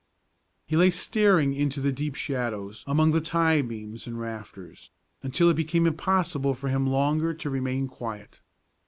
[0.65, 4.89] He lay staring into the deep shadows among the tie beams and rafters
[5.21, 8.41] until it became impossible for him longer to remain quiet.